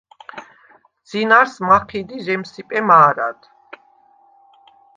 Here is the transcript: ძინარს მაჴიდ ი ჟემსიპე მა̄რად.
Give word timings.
ძინარს 1.07 1.53
მაჴიდ 1.67 2.07
ი 2.15 2.17
ჟემსიპე 2.25 2.79
მა̄რად. 2.87 3.39